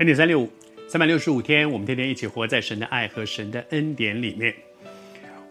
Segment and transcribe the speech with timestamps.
[0.00, 0.48] 恩典三六五，
[0.88, 4.54] 三百六十五天，我们天天一起活在神的爱和神的恩典里面。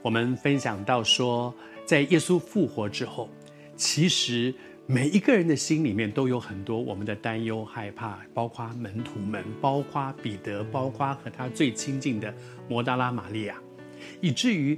[0.01, 1.53] 我们分享到说，
[1.85, 3.29] 在耶稣复活之后，
[3.75, 4.51] 其实
[4.87, 12.33] 每一个人的心里面都有很多我们的担忧、害怕，包括门徒们，包括彼得，包括和他最亲近的
[12.67, 13.55] 摩大拉玛利亚，
[14.19, 14.75] 以至于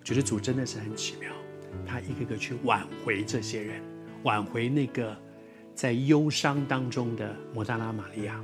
[0.00, 1.30] 我觉得主真的是很奇妙，
[1.86, 3.80] 他一个个去挽回这些人，
[4.24, 5.16] 挽回那个。
[5.76, 8.40] 在忧伤当中的摩大拉玛利亚，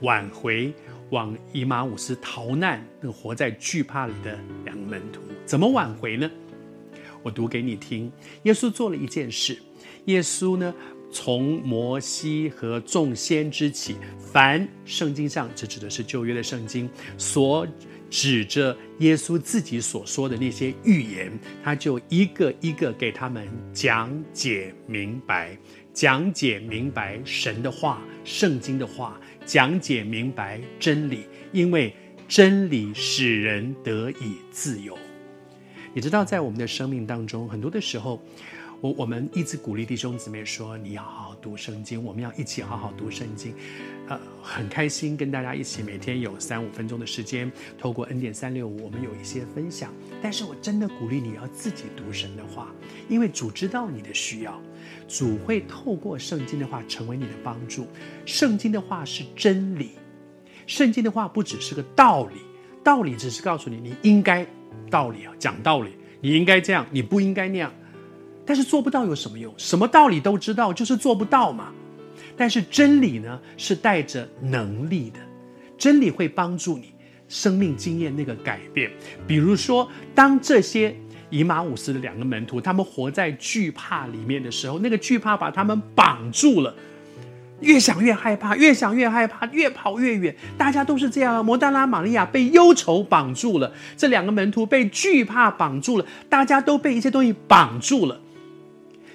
[0.00, 0.72] 挽回
[1.10, 6.30] 往以马忤斯逃难、那活在惧怕里的两个门徒，怎么挽回呢？
[7.22, 8.10] 我读给你听。
[8.42, 9.58] 耶稣做了一件事。
[10.06, 10.74] 耶稣呢，
[11.10, 17.66] 从摩西和众先知起，凡圣经上，这指的是旧约的圣经所
[18.10, 21.32] 指着耶稣自己所说的那些预言，
[21.62, 25.56] 他就一个一个给他们讲解明白。
[25.94, 31.20] 讲解明白神的话，圣经的话，讲解明白真理，
[31.52, 31.94] 因为
[32.26, 34.98] 真理使人得以自由。
[35.94, 38.20] 你知道，在我们的生命当中，很多的时候，
[38.80, 43.54] 我我们一直鼓励弟兄姊妹说：“你要好好读圣经，我们要一起好好读圣经。”
[44.06, 49.90] 呃，很开心跟大家一起每天有三五分钟的时间，透过恩典三六五，我们有一些分享。
[50.22, 52.70] 但是我真的鼓励你要自己读神的话，
[53.08, 54.60] 因为主知道你的需要。
[55.08, 57.86] 主会透过圣经的话成为你的帮助。
[58.26, 59.92] 圣经的话是真理，
[60.66, 62.36] 圣经的话不只是个道理，
[62.82, 64.46] 道理只是告诉你你应该
[64.90, 67.72] 道理啊，讲道理，你应该这样，你不应该那样。
[68.44, 69.54] 但是做不到有什么用？
[69.56, 71.72] 什么道理都知道，就是做不到嘛。
[72.36, 75.20] 但是真理呢，是带着能力的，
[75.76, 76.92] 真理会帮助你
[77.28, 78.90] 生命经验那个改变。
[79.26, 80.94] 比如说，当这些。
[81.30, 86.72] 以马忤斯的两个门徒，他们活在惧怕里面的时候，那个惧怕把他们绑住了，
[87.60, 90.36] 越想越害怕，越想越害怕，越跑越远。
[90.56, 91.36] 大家都是这样。
[91.36, 91.42] 啊！
[91.42, 98.20] 摩达拉玛利亚被忧愁绑住了，这两个门徒被惧怕绑住了，大家都被一些东西绑住了。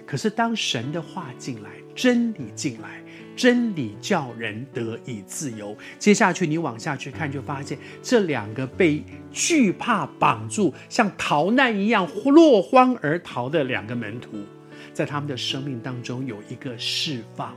[0.05, 3.01] 可是当神的话进来，真理进来。
[3.39, 5.73] 真理叫人得以自由。
[5.97, 9.01] 接下去你往下去看，就发现这两个被
[9.31, 14.31] 惧怕绑住，像逃难一样落荒而逃的两个门徒，
[14.91, 17.55] 在他们的生命当中有一个释放，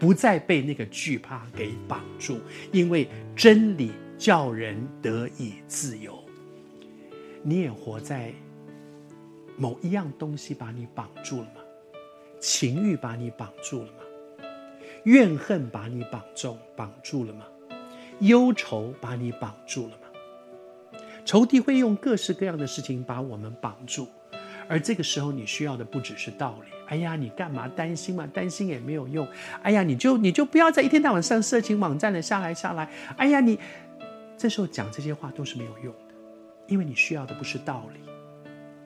[0.00, 2.40] 不再被那个惧怕给绑住，
[2.72, 6.18] 因为真理叫人得以自由。
[7.42, 8.32] 你也活在
[9.58, 11.60] 某一样东西把你绑住了吗？
[12.40, 13.98] 情欲把你绑住了吗？
[15.04, 17.44] 怨恨把你绑住，绑住了吗？
[18.20, 20.98] 忧愁把你绑住了吗？
[21.24, 24.08] 仇敌会用各式各样的事情把我们绑住，
[24.68, 26.72] 而这个时候你需要的不只是道理。
[26.86, 28.26] 哎呀，你干嘛担心嘛？
[28.26, 29.26] 担心也没有用。
[29.62, 32.90] 哎呀，你就你就不要再一天到晚上色情网站了，下来下来。
[33.16, 33.58] 哎呀，你
[34.36, 36.14] 这时候讲这些话都是没有用的，
[36.66, 38.00] 因为你需要的不是道理，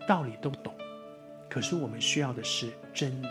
[0.06, 0.72] 道理都懂，
[1.50, 3.28] 可是我们需要的是真理。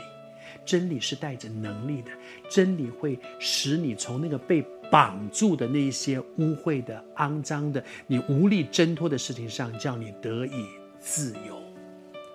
[0.65, 2.11] 真理是带着能力的，
[2.49, 10.65] 真理会使你从那个被绑住的那些污秽的、肮脏的、你无力挣脱的事情上，叫你得以
[10.99, 11.61] 自由。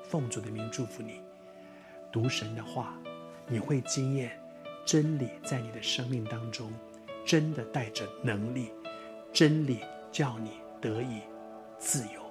[0.05, 1.21] 奉主的名祝福你，
[2.13, 2.95] 读神的话，
[3.49, 4.39] 你会经验
[4.85, 6.71] 真理在你的生命当中
[7.25, 8.69] 真的带着能力，
[9.33, 9.79] 真理
[10.11, 10.51] 叫你
[10.81, 11.21] 得以
[11.79, 12.22] 自由。